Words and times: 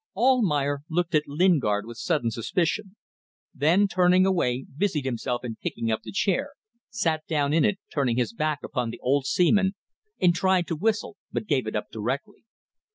Almayer 0.15 0.79
looked 0.89 1.13
at 1.13 1.27
Lingard 1.27 1.85
with 1.85 1.97
sudden 1.99 2.31
suspicion, 2.31 2.95
then 3.53 3.87
turning 3.87 4.25
away 4.25 4.65
busied 4.75 5.05
himself 5.05 5.43
in 5.45 5.57
picking 5.57 5.91
up 5.91 6.01
the 6.01 6.11
chair, 6.11 6.53
sat 6.89 7.23
down 7.27 7.53
in 7.53 7.63
it 7.63 7.77
turning 7.93 8.17
his 8.17 8.33
back 8.33 8.63
upon 8.63 8.89
the 8.89 8.99
old 9.03 9.27
seaman, 9.27 9.75
and 10.19 10.33
tried 10.33 10.65
to 10.65 10.75
whistle, 10.75 11.17
but 11.31 11.45
gave 11.45 11.67
it 11.67 11.75
up 11.75 11.91
directly. 11.91 12.43